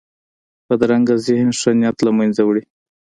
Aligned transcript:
بدرنګه 0.67 1.15
ذهن 1.25 1.49
ښه 1.59 1.71
نیت 1.79 1.97
له 2.05 2.11
منځه 2.17 2.41
وړي 2.45 2.63